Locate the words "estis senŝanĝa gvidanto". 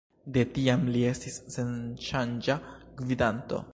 1.09-3.63